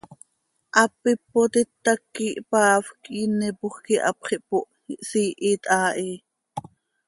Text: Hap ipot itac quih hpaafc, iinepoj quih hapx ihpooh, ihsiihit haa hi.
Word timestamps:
Hap 0.75 0.93
ipot 1.13 1.53
itac 1.61 2.01
quih 2.13 2.35
hpaafc, 2.47 2.95
iinepoj 3.19 3.73
quih 3.83 4.01
hapx 4.05 4.25
ihpooh, 4.37 4.69
ihsiihit 4.93 5.61
haa 5.71 5.91
hi. 5.99 6.09